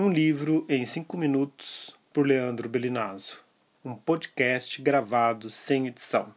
Um 0.00 0.10
livro 0.10 0.64
em 0.66 0.86
cinco 0.86 1.14
minutos 1.14 1.94
por 2.10 2.26
Leandro 2.26 2.70
Belinazzo. 2.70 3.42
Um 3.84 3.94
podcast 3.94 4.80
gravado 4.80 5.50
sem 5.50 5.88
edição. 5.88 6.34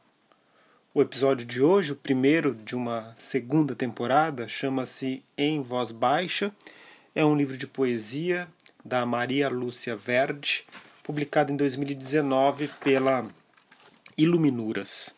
O 0.94 1.02
episódio 1.02 1.46
de 1.46 1.62
hoje, 1.62 1.94
o 1.94 1.96
primeiro 1.96 2.54
de 2.54 2.76
uma 2.76 3.16
segunda 3.16 3.74
temporada, 3.74 4.50
chama-se 4.50 5.24
Em 5.38 5.62
Voz 5.62 5.94
Baixa. 5.94 6.52
É 7.16 7.24
um 7.24 7.38
livro 7.38 7.58
de 7.58 7.66
poesia 7.66 8.50
da 8.84 9.06
Maria 9.06 9.48
Lúcia 9.48 9.96
Verde, 9.96 10.66
publicado 11.02 11.54
em 11.54 11.56
2019 11.56 12.68
pela 12.84 13.26
Iluminuras. 14.18 15.16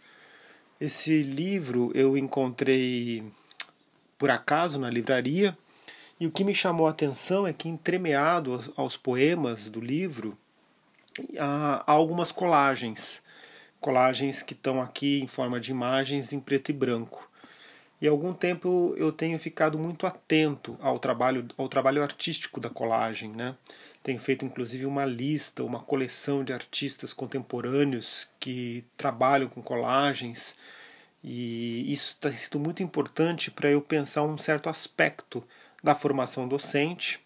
Esse 0.79 1.23
livro 1.23 1.91
eu 1.95 2.15
encontrei 2.15 3.23
por 4.19 4.29
acaso 4.29 4.77
na 4.77 4.91
livraria 4.91 5.57
e 6.19 6.25
o 6.25 6.31
que 6.31 6.43
me 6.43 6.53
chamou 6.53 6.87
a 6.87 6.91
atenção 6.91 7.45
é 7.45 7.51
que, 7.51 7.67
entremeado 7.67 8.73
aos, 8.77 8.95
poemas 8.95 9.67
do 9.67 9.81
livro, 9.81 10.37
há, 11.37 11.83
há 11.85 11.91
algumas 11.91 12.31
colagens. 12.31 13.21
Colagens 13.81 14.41
que 14.41 14.53
estão 14.53 14.81
aqui 14.81 15.21
em 15.21 15.27
forma 15.27 15.59
de 15.59 15.71
imagens 15.71 16.31
em 16.31 16.39
preto 16.39 16.69
e 16.69 16.73
branco. 16.73 17.29
E 18.01 18.07
há 18.07 18.11
algum 18.11 18.33
tempo 18.33 18.93
eu 18.97 19.11
tenho 19.11 19.37
ficado 19.37 19.77
muito 19.77 20.07
atento 20.07 20.77
ao 20.81 20.99
trabalho, 20.99 21.45
ao 21.57 21.67
trabalho 21.67 22.01
artístico 22.01 22.61
da 22.61 22.69
colagem. 22.69 23.31
Né? 23.31 23.53
Tenho 24.01 24.19
feito 24.19 24.45
inclusive 24.45 24.85
uma 24.85 25.03
lista, 25.03 25.63
uma 25.65 25.81
coleção 25.81 26.45
de 26.45 26.53
artistas 26.53 27.11
contemporâneos 27.11 28.25
que 28.39 28.85
trabalham 28.95 29.49
com 29.49 29.61
colagens. 29.61 30.55
E 31.21 31.91
isso 31.91 32.15
tem 32.21 32.31
sido 32.31 32.57
muito 32.57 32.81
importante 32.81 33.51
para 33.51 33.69
eu 33.69 33.81
pensar 33.81 34.23
um 34.23 34.37
certo 34.37 34.69
aspecto 34.69 35.43
da 35.85 35.93
formação 35.93 36.47
docente, 36.47 37.19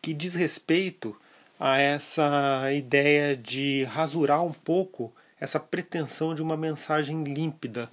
que 0.00 0.14
diz 0.14 0.34
respeito 0.34 1.14
a 1.60 1.78
essa 1.78 2.72
ideia 2.72 3.36
de 3.36 3.84
rasurar 3.84 4.42
um 4.42 4.52
pouco 4.52 5.12
essa 5.38 5.60
pretensão 5.60 6.34
de 6.34 6.40
uma 6.40 6.56
mensagem 6.56 7.22
límpida, 7.22 7.90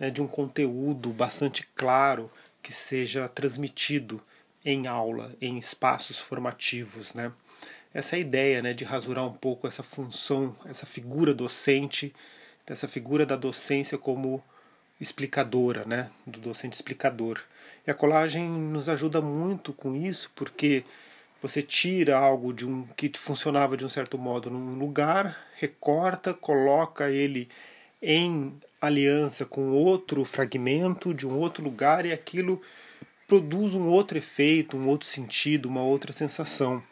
né, 0.00 0.10
de 0.10 0.20
um 0.20 0.26
conteúdo 0.26 1.10
bastante 1.10 1.64
claro 1.76 2.28
que 2.60 2.72
seja 2.72 3.28
transmitido 3.28 4.20
em 4.64 4.88
aula, 4.88 5.32
em 5.40 5.56
espaços 5.56 6.18
formativos. 6.18 7.14
Né? 7.14 7.30
Essa 7.94 8.18
ideia 8.18 8.60
né, 8.60 8.74
de 8.74 8.82
rasurar 8.82 9.24
um 9.24 9.32
pouco 9.32 9.68
essa 9.68 9.84
função, 9.84 10.56
essa 10.66 10.86
figura 10.86 11.32
docente, 11.32 12.12
dessa 12.66 12.88
figura 12.88 13.24
da 13.24 13.36
docência 13.36 13.96
como 13.96 14.42
explicadora, 15.00 15.84
né, 15.84 16.10
do 16.26 16.38
docente 16.40 16.74
explicador. 16.74 17.40
E 17.86 17.90
a 17.90 17.94
colagem 17.94 18.48
nos 18.48 18.88
ajuda 18.88 19.20
muito 19.20 19.72
com 19.72 19.94
isso, 19.94 20.30
porque 20.34 20.84
você 21.40 21.62
tira 21.62 22.16
algo 22.16 22.52
de 22.52 22.66
um 22.66 22.84
que 22.96 23.10
funcionava 23.16 23.76
de 23.76 23.84
um 23.84 23.88
certo 23.88 24.18
modo 24.18 24.50
num 24.50 24.76
lugar, 24.76 25.38
recorta, 25.56 26.34
coloca 26.34 27.10
ele 27.10 27.48
em 28.02 28.60
aliança 28.80 29.44
com 29.44 29.70
outro 29.70 30.24
fragmento 30.24 31.14
de 31.14 31.26
um 31.26 31.36
outro 31.36 31.62
lugar 31.62 32.04
e 32.06 32.12
aquilo 32.12 32.60
produz 33.26 33.74
um 33.74 33.88
outro 33.88 34.18
efeito, 34.18 34.76
um 34.76 34.88
outro 34.88 35.06
sentido, 35.06 35.66
uma 35.66 35.82
outra 35.82 36.12
sensação. 36.12 36.82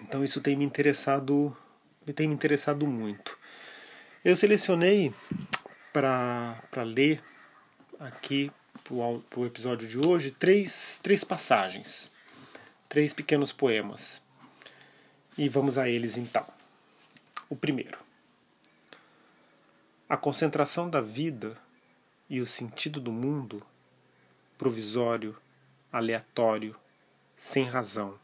Então 0.00 0.22
isso 0.22 0.40
tem 0.40 0.56
me 0.56 0.64
interessado, 0.64 1.56
tem 2.14 2.28
me 2.28 2.34
interessado 2.34 2.86
muito. 2.86 3.38
Eu 4.24 4.36
selecionei 4.36 5.12
para 5.92 6.82
ler 6.84 7.20
aqui 8.02 8.50
para 8.82 8.94
o 9.40 9.46
episódio 9.46 9.86
de 9.86 9.98
hoje 9.98 10.32
três, 10.32 10.98
três 11.02 11.22
passagens, 11.22 12.10
três 12.88 13.14
pequenos 13.14 13.52
poemas. 13.52 14.20
E 15.38 15.48
vamos 15.48 15.78
a 15.78 15.88
eles 15.88 16.16
então. 16.16 16.44
O 17.48 17.56
primeiro. 17.56 17.98
A 20.08 20.16
concentração 20.16 20.90
da 20.90 21.00
vida 21.00 21.56
e 22.28 22.40
o 22.40 22.46
sentido 22.46 23.00
do 23.00 23.12
mundo, 23.12 23.64
provisório, 24.58 25.36
aleatório, 25.90 26.76
sem 27.38 27.64
razão. 27.64 28.18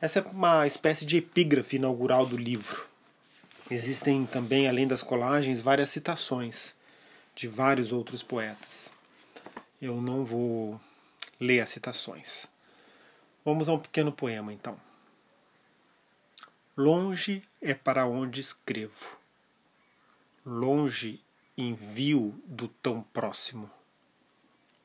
Essa 0.00 0.20
é 0.20 0.22
uma 0.22 0.66
espécie 0.66 1.04
de 1.04 1.18
epígrafe 1.18 1.76
inaugural 1.76 2.24
do 2.24 2.36
livro. 2.36 2.86
Existem 3.70 4.24
também, 4.26 4.68
além 4.68 4.86
das 4.86 5.02
colagens, 5.02 5.60
várias 5.60 5.90
citações 5.90 6.77
de 7.38 7.46
vários 7.46 7.92
outros 7.92 8.20
poetas. 8.20 8.92
Eu 9.80 10.00
não 10.00 10.24
vou 10.24 10.80
ler 11.38 11.60
as 11.60 11.70
citações. 11.70 12.48
Vamos 13.44 13.68
a 13.68 13.72
um 13.74 13.78
pequeno 13.78 14.10
poema 14.10 14.52
então. 14.52 14.76
Longe 16.76 17.44
é 17.60 17.74
para 17.74 18.06
onde 18.06 18.40
escrevo. 18.40 19.16
Longe 20.44 21.22
envio 21.56 22.34
do 22.44 22.66
tão 22.66 23.02
próximo. 23.04 23.70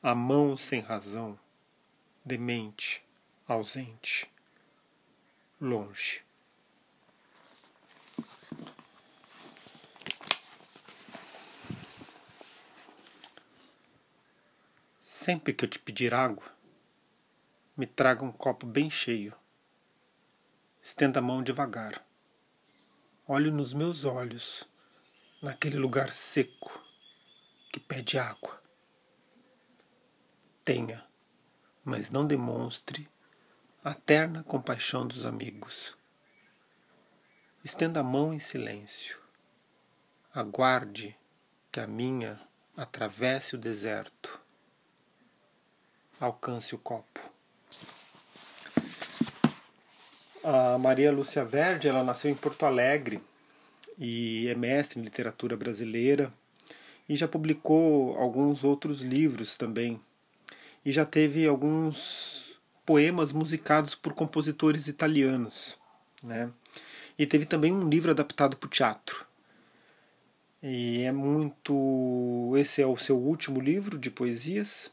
A 0.00 0.14
mão 0.14 0.56
sem 0.56 0.80
razão, 0.80 1.36
demente, 2.24 3.02
ausente. 3.48 4.30
Longe. 5.60 6.22
Sempre 15.24 15.54
que 15.54 15.64
eu 15.64 15.68
te 15.70 15.78
pedir 15.78 16.12
água, 16.12 16.44
me 17.74 17.86
traga 17.86 18.22
um 18.22 18.30
copo 18.30 18.66
bem 18.66 18.90
cheio. 18.90 19.34
Estenda 20.82 21.18
a 21.18 21.22
mão 21.22 21.42
devagar. 21.42 22.06
Olhe 23.26 23.50
nos 23.50 23.72
meus 23.72 24.04
olhos, 24.04 24.68
naquele 25.40 25.78
lugar 25.78 26.12
seco 26.12 26.78
que 27.72 27.80
pede 27.80 28.18
água. 28.18 28.62
Tenha, 30.62 31.02
mas 31.82 32.10
não 32.10 32.26
demonstre 32.26 33.08
a 33.82 33.94
terna 33.94 34.44
compaixão 34.44 35.06
dos 35.06 35.24
amigos. 35.24 35.96
Estenda 37.64 38.00
a 38.00 38.04
mão 38.04 38.34
em 38.34 38.38
silêncio. 38.38 39.18
Aguarde 40.34 41.18
que 41.72 41.80
a 41.80 41.86
minha 41.86 42.38
atravesse 42.76 43.54
o 43.54 43.58
deserto 43.58 44.43
alcance 46.20 46.74
o 46.74 46.78
copo. 46.78 47.20
A 50.42 50.76
Maria 50.78 51.10
Lúcia 51.10 51.44
Verde, 51.44 51.88
ela 51.88 52.04
nasceu 52.04 52.30
em 52.30 52.34
Porto 52.34 52.66
Alegre 52.66 53.22
e 53.98 54.46
é 54.48 54.54
mestre 54.54 55.00
em 55.00 55.02
literatura 55.02 55.56
brasileira 55.56 56.32
e 57.08 57.16
já 57.16 57.26
publicou 57.26 58.16
alguns 58.18 58.64
outros 58.64 59.00
livros 59.00 59.56
também. 59.56 60.00
E 60.84 60.92
já 60.92 61.06
teve 61.06 61.46
alguns 61.46 62.58
poemas 62.84 63.32
musicados 63.32 63.94
por 63.94 64.12
compositores 64.12 64.86
italianos, 64.86 65.78
né? 66.22 66.50
E 67.18 67.26
teve 67.26 67.46
também 67.46 67.72
um 67.72 67.88
livro 67.88 68.10
adaptado 68.10 68.56
para 68.56 68.66
o 68.66 68.70
teatro. 68.70 69.24
E 70.62 71.02
é 71.02 71.12
muito. 71.12 72.52
Esse 72.56 72.82
é 72.82 72.86
o 72.86 72.96
seu 72.96 73.16
último 73.18 73.60
livro 73.60 73.96
de 73.98 74.10
poesias, 74.10 74.90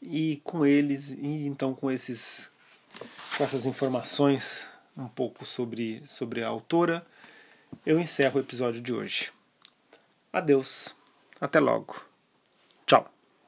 e 0.00 0.40
com 0.44 0.64
eles, 0.64 1.10
e 1.10 1.46
então 1.46 1.74
com 1.74 1.90
esses 1.90 2.50
com 3.36 3.44
essas 3.44 3.66
informações 3.66 4.68
um 4.96 5.08
pouco 5.08 5.46
sobre, 5.46 6.02
sobre 6.04 6.42
a 6.42 6.48
autora, 6.48 7.06
eu 7.86 7.98
encerro 7.98 8.38
o 8.38 8.42
episódio 8.42 8.80
de 8.80 8.92
hoje. 8.92 9.32
Adeus, 10.32 10.94
até 11.40 11.58
logo. 11.58 12.09